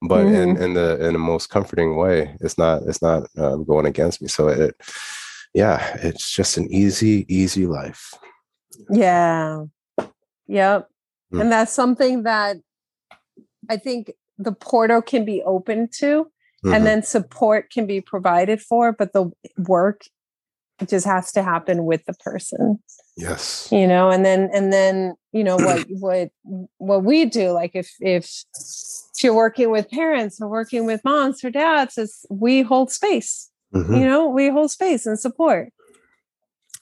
[0.01, 3.85] but in in the in the most comforting way it's not it's not um, going
[3.85, 4.27] against me.
[4.27, 4.75] So it
[5.53, 8.13] yeah it's just an easy easy life.
[8.89, 9.65] Yeah.
[10.47, 10.89] Yep.
[11.33, 11.41] Mm.
[11.41, 12.57] and that's something that
[13.67, 16.27] i think the portal can be open to
[16.63, 16.75] Mhm.
[16.75, 20.01] and then support can be provided for but the work
[20.87, 22.79] just has to happen with the person.
[23.17, 23.69] Yes.
[23.71, 26.29] You know and then and then you know what what
[26.77, 31.43] what we do like if if if you're working with parents or working with moms
[31.43, 33.49] or dads is we hold space.
[33.73, 33.99] Mhm.
[33.99, 35.69] you know we hold space and support.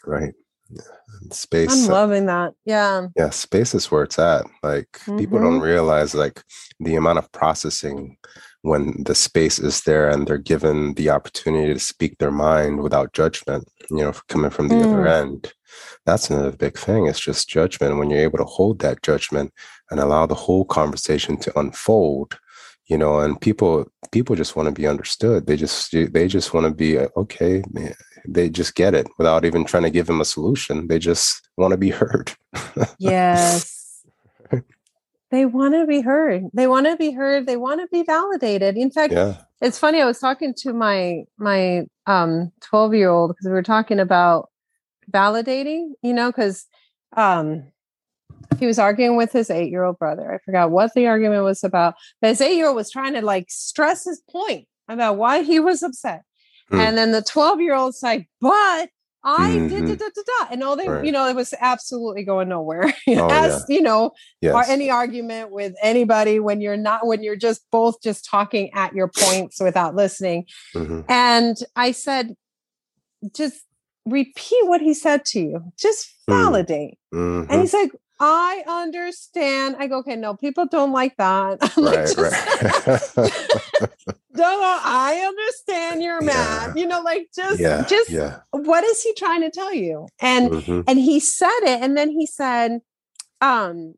[0.06, 0.34] Right.
[0.70, 0.82] Yeah.
[1.22, 2.54] And space i'm loving that.
[2.66, 3.08] Yeah.
[3.16, 4.46] Yeah space is where it's at.
[4.64, 6.42] Like people don't realize like
[6.80, 8.18] the amount of processing
[8.64, 13.14] when the space is there and they're given the opportunity to speak their mind without
[13.14, 15.54] judgment you know coming from the other end.
[16.06, 17.98] That's another big thing it's just judgment.
[17.98, 19.54] When you're able to hold that judgment
[19.92, 22.40] and allow the whole conversation to unfold
[22.88, 25.46] you know and people people just want to be understood.
[25.46, 27.64] They just they just want to be uh, okay
[28.26, 30.88] they just get it without even trying to give them a solution.
[30.88, 32.32] They just want to be heard.
[32.98, 34.04] Yes
[35.34, 36.44] they want to be heard.
[36.54, 37.48] They want to be heard.
[37.48, 38.78] They want to be validated.
[38.78, 39.38] In fact yeah.
[39.62, 43.64] it's funny i was talking to my my um 12 year old because we were
[43.64, 44.50] talking about
[45.12, 46.68] validating you know because
[47.18, 47.64] um
[48.60, 50.32] he was arguing with his eight year old brother.
[50.32, 53.22] I forgot what the argument was about but his eight year old was trying to
[53.22, 56.22] like stress his point about why he was upset.
[56.70, 56.80] Hmm.
[56.80, 58.90] and then the 12 year old's like but
[59.26, 60.48] I did da, da, da, da.
[60.52, 61.06] and all they, Right.
[61.06, 62.94] you know, it was absolutely going nowhere.
[63.08, 67.36] Oh, As you know, yes or any argument with anybody when you're not when you're
[67.38, 71.06] just both just talking at your points without listening Mhm.
[71.10, 72.36] and i said
[73.34, 73.62] just
[74.06, 76.34] repeat what he said to you just Mm.
[76.44, 77.48] validate Mhm.
[77.50, 79.76] and he's like i understand.
[79.80, 81.58] I go okay no people don't like that.
[81.78, 83.32] I'm like, right just- right.
[84.36, 86.26] No, no, i understand you're Yeah.
[86.34, 88.40] mad you know like just yeah just yeah.
[88.52, 90.08] what is he trying to tell you?
[90.20, 90.84] And Mhm.
[90.88, 92.80] and he said it and then he said
[93.42, 93.94] um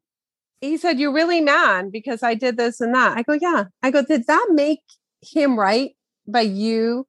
[0.59, 3.17] he said you're really mad because i did this and that.
[3.17, 3.65] I go yeah.
[3.81, 4.81] I go did that make
[5.21, 5.91] him right
[6.27, 7.07] by you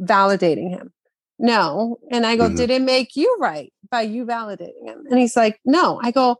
[0.00, 0.92] validating him
[1.38, 1.98] no.
[2.10, 2.56] And I go, Mhm.
[2.56, 5.04] did it make you right by you validating him?
[5.10, 6.00] And he's like, no.
[6.02, 6.36] I go,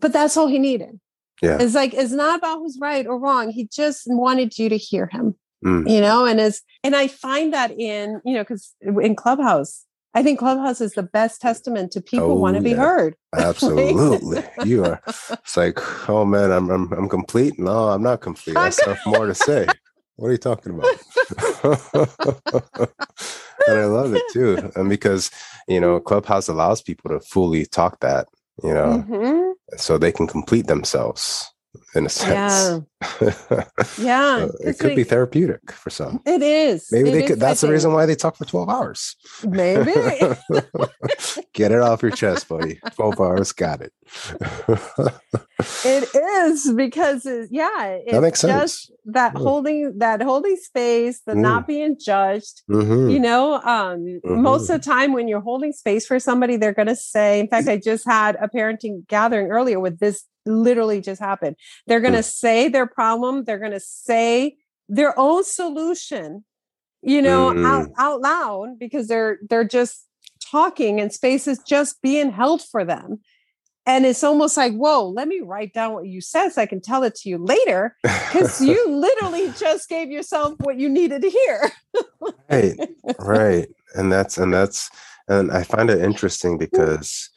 [0.00, 1.00] but that's all he needed.
[1.42, 1.58] Yeah.
[1.60, 3.50] It's like, it's not about who's right or wrong.
[3.50, 5.90] He just wanted you to hear him, Mm.
[5.90, 6.24] you know?
[6.26, 10.80] And as, and I find that in, you know, because in Clubhouse, I think Clubhouse
[10.80, 13.16] is the best testament to people Oh, want to be heard.
[13.36, 14.42] Absolutely.
[14.64, 15.02] you are.
[15.06, 15.78] It's like,
[16.08, 17.58] oh man, I'm, I'm I'm complete.
[17.58, 18.56] No, I'm not complete.
[18.56, 19.68] I still have more to say.
[20.16, 20.88] What are you talking about?
[23.66, 24.70] and I love it too.
[24.76, 25.30] And because,
[25.68, 28.28] you know, Clubhouse allows people to fully talk that,
[28.62, 29.52] you know, Mhm.
[29.76, 31.50] so they can complete themselves
[31.94, 32.30] in a sense.
[32.30, 32.80] Yeah.
[34.06, 36.20] Uh, it could be therapeutic for some.
[36.24, 36.88] It is.
[36.90, 39.16] Maybe It they is, could that's the reason why they talk for 12 hours.
[39.44, 39.92] Maybe.
[41.52, 42.80] Get it off your chest, buddy.
[42.94, 43.92] 12 hours, got it.
[45.84, 48.90] it is because it, yeah, it's makes sense.
[49.06, 49.40] that Yeah.
[49.40, 51.40] holding that holding space, the Mm.
[51.42, 52.62] not being judged.
[52.70, 53.12] Mhm.
[53.12, 56.88] You know, um, most of the time when you're holding space for somebody, they're going
[56.88, 57.40] to say.
[57.40, 60.24] In fact, I just had a parenting gathering earlier with this.
[60.48, 61.56] Literally, just happened.
[61.88, 63.44] They're going to say their problem.
[63.44, 64.56] They're going to say
[64.88, 66.44] their own solution.
[67.02, 67.92] You know, out Mm.
[67.98, 70.04] out loud because they're they're just
[70.50, 73.20] talking, and space is just being held for them.
[73.88, 76.80] And it's almost like, whoa, let me write down what you said so I can
[76.80, 77.94] tell it to you later.
[78.02, 81.70] Because you literally just gave yourself what you needed to hear.
[82.50, 82.74] right
[83.20, 84.90] right and that's and that's
[85.28, 87.30] and i find it interesting because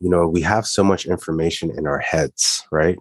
[0.00, 2.98] you know we have so much information in our heads right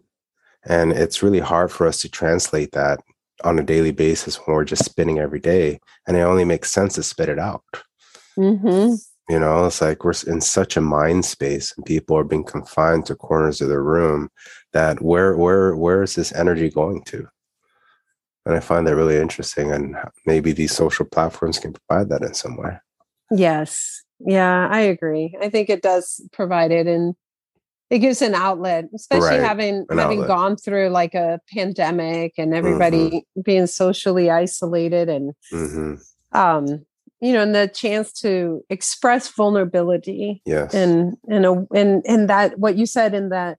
[0.65, 2.99] and it's really hard for us to translate that
[3.43, 6.95] on a daily basis when we're just spinning every day and it only makes sense
[6.95, 7.63] to spit it out
[8.37, 8.93] Mm-hmm.
[9.33, 13.05] you know it's like we're in such a mind space and people are being confined
[13.07, 14.29] to corners of the room
[14.71, 17.27] that where where where is this energy going to
[18.45, 22.33] and i find that really interesting and maybe these social platforms can provide that in
[22.33, 22.77] some way
[23.31, 24.03] Yes.
[24.19, 25.37] Yeah, I agree.
[25.41, 27.15] I think it does provide it and
[27.89, 30.27] it gives an outlet, especially Right, having an having outlet.
[30.27, 35.95] gone through like a pandemic and everybody being socially isolated and hmm
[36.31, 36.85] um
[37.21, 40.73] you know and the chance to express vulnerability yes.
[40.73, 43.57] and and a and and that what you said in that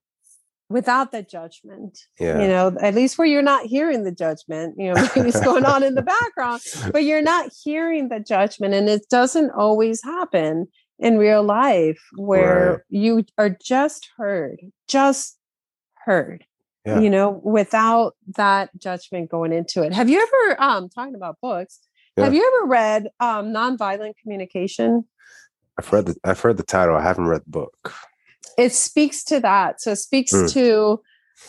[0.69, 2.41] without the judgment yeah.
[2.41, 5.65] you know at least where you're not hearing the judgment you know maybe it's going
[5.65, 6.61] on in the background
[6.93, 10.67] but you're not hearing the judgment and it doesn't always happen
[11.01, 12.81] in real life where Right.
[12.91, 15.39] you are just heard just
[16.05, 16.45] heard
[16.87, 17.01] Yeah.
[17.01, 21.81] you know without that judgment going into it have you ever um talking about books
[22.19, 25.05] have you ever read um nonviolent communication
[25.79, 27.95] i've read the i've read the title i haven't read the book
[28.59, 30.53] it speaks to that so it speaks Mm.
[30.53, 31.01] to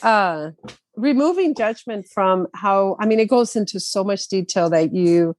[0.04, 0.52] uh
[0.96, 5.36] removing judgment from how i mean it goes into so much detail that you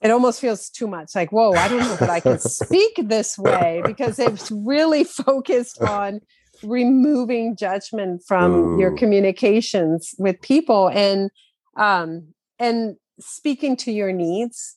[0.00, 3.38] it almost feels too much like whoa i don't know that i can speak this
[3.38, 6.20] way because it's really focused on
[6.62, 11.30] removing judgment from your communications with people and
[11.76, 12.26] um
[12.58, 14.76] and speaking to your needs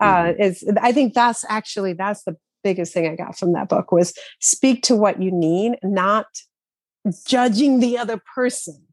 [0.00, 3.90] uh is i think that's actually that's the biggest thing i got from that book
[3.92, 6.26] was speak to what you need not
[7.26, 8.86] judging the other person.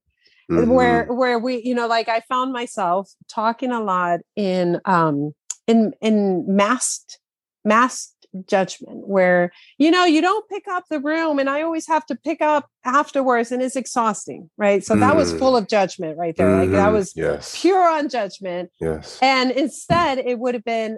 [0.50, 1.18] Where Mhm.
[1.18, 5.34] where we you know like i found myself talking a lot in um
[5.68, 7.20] in in masked
[7.66, 8.14] masked
[8.46, 12.16] judgment where you know you don't pick up the room and i always have to
[12.16, 15.40] pick up afterwards and it's exhausting right so that was Mm.
[15.40, 16.94] full of judgment right there like that Mhm.
[16.94, 20.98] was yes pure on judgment yes and instead it would have been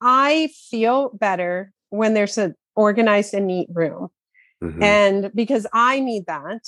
[0.00, 4.08] i feel better when there's an organized and neat room
[4.62, 4.82] Mhm.
[4.82, 6.62] and because i need that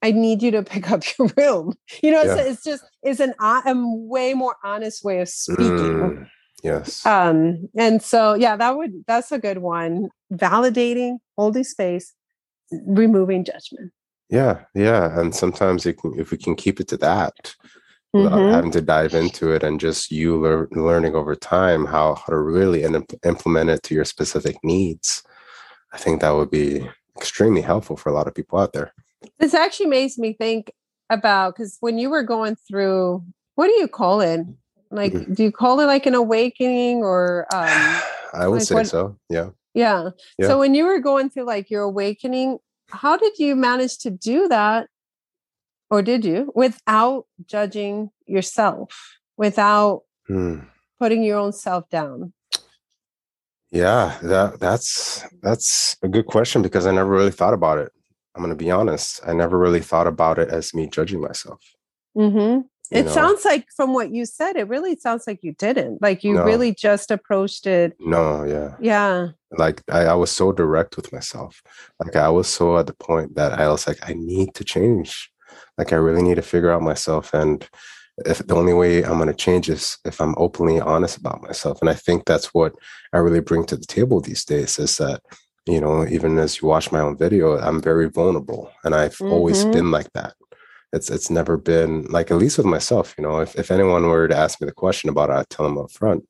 [0.00, 2.50] i need you to pick up your room you know it's, Yeah.
[2.52, 6.26] it's just it's an I'm way more honest way of speaking Mm.
[6.62, 7.04] Yes.
[7.06, 10.08] Um and so yeah that would that's a good one.
[10.32, 12.14] Validating holding space
[12.86, 13.92] removing judgment.
[14.28, 17.54] Yeah yeah and sometimes it can, if we can keep it to that
[18.12, 18.52] without Mhm.
[18.52, 22.36] having to dive into it and just you lear- learning over time how, how to
[22.38, 25.22] really in- implement it to your specific needs
[25.92, 28.92] i think that would be extremely helpful for a lot of people out there.
[29.38, 30.72] This actually makes me think
[31.10, 33.22] about because when you were going through
[33.56, 34.40] what do you call it
[34.90, 35.34] like Mhm.
[35.34, 38.00] do you call it like an awakening or um
[38.34, 40.10] i would like say what- so yeah yeah.
[40.38, 40.48] Yeah.
[40.48, 44.48] so when you were going through like your awakening how did you manage to do
[44.48, 44.88] that
[45.90, 50.60] or did you without judging yourself without Hmm.
[50.98, 52.32] putting your own self down
[53.72, 57.92] Yeah, that that's that's a good question because I never really thought about it.
[58.34, 59.20] I'm gonna be honest.
[59.24, 61.60] I never really thought about it as me judging myself.
[62.16, 62.66] mm-hmm.
[62.90, 63.12] It know?
[63.12, 66.02] sounds like from what you said, it really sounds like you didn't.
[66.02, 66.44] Like you no.
[66.44, 67.96] really just approached it.
[68.00, 68.74] No, yeah.
[68.80, 69.28] Yeah.
[69.52, 71.62] Like I, I was so direct with myself.
[72.04, 75.30] Like I was so at the point that I was like, I need to change.
[75.78, 77.32] Like I really need to figure out myself.
[77.32, 77.68] And
[78.26, 81.80] if the only way I'm going to change is if I'm openly honest about myself.
[81.80, 82.74] And I think that's what
[83.12, 85.22] I really bring to the table these days is that,
[85.66, 89.32] you know, even as you watch my own video, I'm very vulnerable and I've mm-hmm.
[89.32, 90.34] always been like that.
[90.92, 94.26] It's, it's never been like, at least with myself, you know, if, if anyone were
[94.28, 96.24] to ask me the question about it, I'd tell them up front,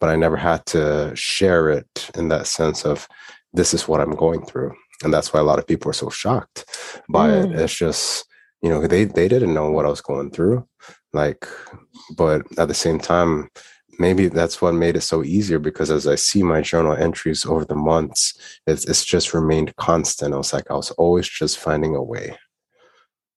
[0.00, 3.08] but I never had to share it in that sense of
[3.52, 4.72] this is what I'm going through.
[5.02, 6.64] And that's why a lot of people are so shocked
[7.08, 7.52] by mm.
[7.52, 7.60] it.
[7.60, 8.26] It's just,
[8.62, 10.66] you know, they, they didn't know what I was going through
[11.14, 11.46] like
[12.16, 13.48] but at the same time
[13.98, 17.64] maybe that's what made it so easier because as i see my journal entries over
[17.64, 21.94] the months it's, it's just remained constant i was like i was always just finding
[21.94, 22.36] a way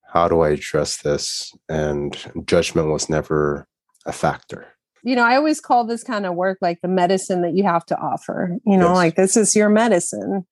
[0.08, 3.66] how do i address this and judgment was never
[4.06, 4.66] a factor
[5.02, 7.84] you know i always call this kind of work like the medicine that you have
[7.86, 8.96] to offer you know yes.
[8.96, 10.46] like this is your medicine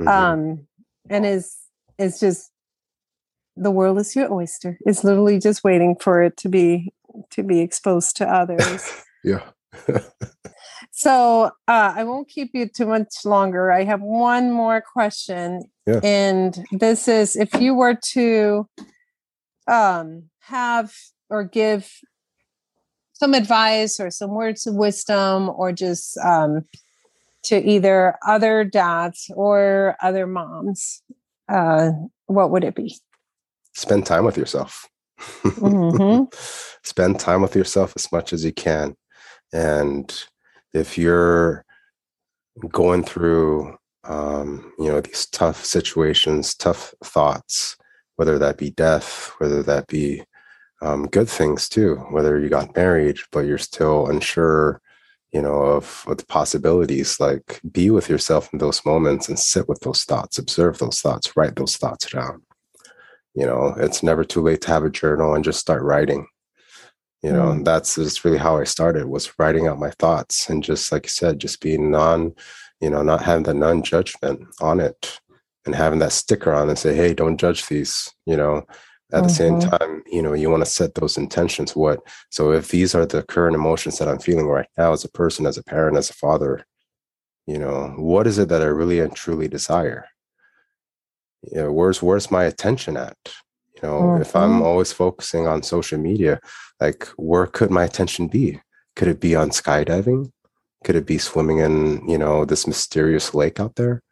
[0.00, 0.08] mm-hmm.
[0.08, 0.66] um
[1.10, 1.56] and is
[1.98, 2.50] is just
[3.58, 4.78] the world is your oyster.
[4.86, 6.92] It's literally just waiting for it to be
[7.30, 8.88] to be exposed to others.
[9.24, 9.42] yeah.
[10.92, 13.72] so uh, I won't keep you too much longer.
[13.72, 16.00] I have one more question, yeah.
[16.02, 18.68] and this is: if you were to
[19.68, 20.92] um, have
[21.30, 21.90] or give
[23.12, 26.64] some advice or some words of wisdom, or just um,
[27.44, 31.02] to either other dads or other moms,
[31.48, 31.90] uh,
[32.26, 32.96] what would it be?
[33.78, 34.88] spend time with yourself.
[35.20, 36.24] Mm-hmm.
[36.82, 38.96] spend time with yourself as much as you can.
[39.52, 40.12] And
[40.74, 41.64] if you're
[42.68, 47.76] going through, um, you know, these tough situations, tough thoughts,
[48.18, 50.24] whether that be death, whether that be
[50.82, 54.80] um, good things too, whether you got married, but you're still unsure,
[55.32, 59.68] you know, of, of the possibilities, like be with yourself in those moments and sit
[59.68, 62.42] with those thoughts, observe those thoughts, write those thoughts down.
[63.34, 66.26] You know it's never too late to have a journal and just start writing.
[67.22, 67.64] You know mm.
[67.64, 71.10] that's just really how i started was writing out my thoughts and just like you
[71.10, 72.34] said just being non
[72.80, 75.20] you know not having the non-judgment on it
[75.68, 79.22] and having that sticker on and say hey don't judge these you know at mm-hmm.
[79.22, 79.70] the same mm-hmm.
[79.70, 82.00] time you know you want to set those intentions what
[82.30, 85.46] so if these are the current emotions that i'm feeling right now as a person
[85.46, 86.64] as a parent as a father
[87.46, 90.04] you know what is it that i really and truly desire
[91.42, 93.16] you know, where's where's my attention at?
[93.74, 94.22] You know, mm-hmm.
[94.22, 94.62] if I'm mm-hmm.
[94.62, 96.40] always focusing on social media,
[96.80, 98.60] like where could my attention be?
[98.96, 100.32] Could it be on skydiving?
[100.84, 104.02] Could it be swimming in, you know, this mysterious lake out there?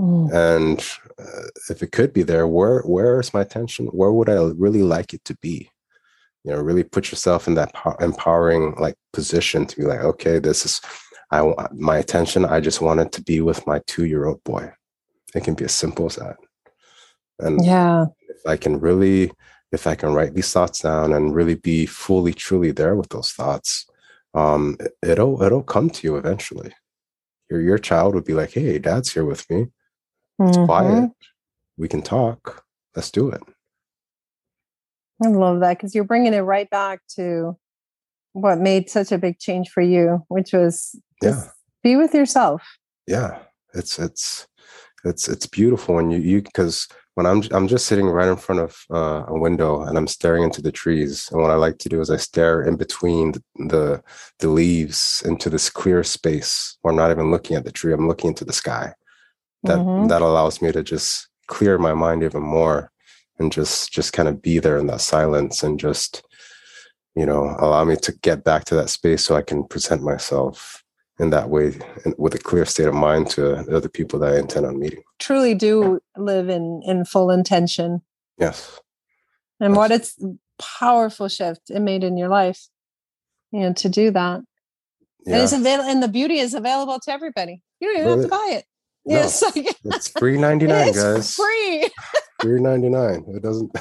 [0.00, 0.32] Mm.
[0.32, 0.80] And
[1.18, 3.86] uh, if it could be there, where where is my attention?
[3.86, 5.70] Where would I really like it to be?
[6.44, 10.64] You know, really put yourself in that empowering like position to be like, okay, this
[10.64, 10.80] is
[11.30, 12.44] I want my attention.
[12.44, 14.72] I just want it to be with my two year old boy.
[15.34, 16.36] It can be as simple as that.
[17.38, 19.32] And yeah, if I can really,
[19.72, 23.32] if I can write these thoughts down and really be fully, truly there with those
[23.32, 23.86] thoughts,
[24.34, 26.72] um, it'll it'll come to you eventually.
[27.50, 29.66] Your your child would be like, "Hey, Dad's here with me.
[30.40, 30.66] It's mm-hmm.
[30.66, 31.10] quiet.
[31.76, 32.64] We can talk.
[32.94, 33.42] Let's do it."
[35.24, 37.56] I love that because you're bringing it right back to
[38.32, 41.44] what made such a big change for you, which was yeah.
[41.82, 42.62] be with yourself.
[43.06, 43.38] Yeah,
[43.74, 44.46] it's it's
[45.04, 48.60] it's it's beautiful when you you because when I'm I'm just sitting right in front
[48.60, 51.28] of uh, a window and I'm staring into the trees.
[51.32, 54.02] And what I like to do is I stare in between the, the,
[54.38, 57.92] the leaves into this clear space where I'm not even looking at the tree.
[57.92, 58.92] I'm looking into the sky.
[59.64, 60.08] That mm-hmm.
[60.08, 62.92] that allows me to just clear my mind even more
[63.38, 66.22] and just just kind of be there in that silence and just
[67.16, 70.84] you know allow me to get back to that space so I can present myself
[71.18, 71.76] in that way
[72.16, 75.02] with a clear state of mind to other people that I intend on meeting.
[75.18, 78.02] Truly do live in in full intention.
[78.38, 78.80] Yes.
[79.60, 79.76] And yes.
[79.76, 80.16] what it's
[80.58, 82.68] powerful shift it made in your life,
[83.50, 84.42] you know, to do that.
[85.26, 85.34] Yeah.
[85.34, 87.62] And it's available and the beauty is available to everybody.
[87.80, 88.64] You don't even have to buy it.
[89.08, 89.42] No, yes,
[89.84, 91.34] it's free ninety nine, guys.
[91.34, 91.88] Free.
[92.42, 93.24] free ninety nine.
[93.28, 93.72] It doesn't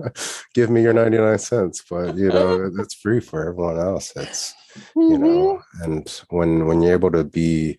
[0.54, 4.12] give me your ninety nine cents, but you know it's free for everyone else.
[4.16, 4.52] It's
[4.96, 5.22] you mm-hmm.
[5.22, 7.78] know, and when when you're able to be,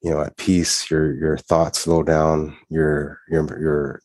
[0.00, 4.00] you know, at peace, your your thoughts slow down, your your your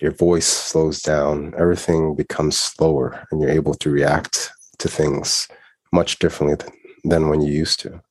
[0.00, 5.46] your voice slows down, everything becomes slower, and you're able to react to things
[5.92, 8.02] much differently than, than when you used to.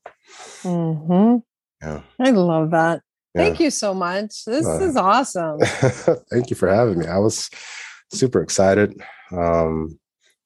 [0.64, 1.40] Mm-hmm.
[1.82, 3.02] Yeah, I love that.
[3.36, 4.46] Thank you so much.
[4.46, 5.60] This uh, is awesome.
[6.32, 7.08] thank you for having me.
[7.08, 7.50] I was
[8.12, 9.02] super excited.
[9.32, 10.00] Um,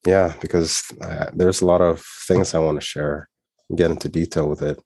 [0.06, 3.28] yeah, because uh, there's a lot of things I want to share,
[3.74, 4.78] get into detail with it.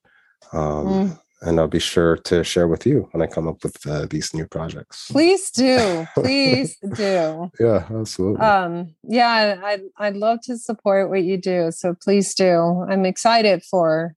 [0.53, 1.19] Um, mm.
[1.43, 4.33] And I'll be sure to share with you when I come up with uh, these
[4.33, 5.09] new projects.
[5.11, 7.51] Please do, please do.
[7.59, 8.41] Yeah, absolutely.
[8.41, 11.73] Um, yeah, I'd I'd love to support what you do.
[11.73, 12.87] So please do.
[12.89, 14.15] I'm excited for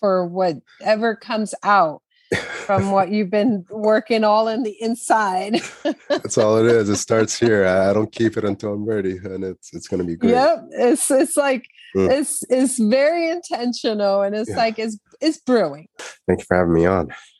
[0.00, 2.02] for whatever comes out
[2.38, 5.60] from what you've been working all in the inside.
[6.08, 6.88] That's all it is.
[6.88, 7.66] It starts here.
[7.66, 10.30] I don't keep it until I'm ready, and it's it's going to be great.
[10.30, 11.66] Yep, it's it's like
[11.96, 12.10] mm.
[12.10, 14.56] it's it's very intentional, and it's yeah.
[14.56, 15.88] like it's it's brewing.
[16.26, 17.12] Thank you for having me on.